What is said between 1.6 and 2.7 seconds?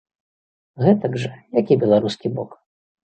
і беларускі бок.